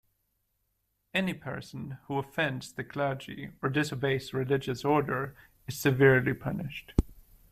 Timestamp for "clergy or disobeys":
2.83-4.33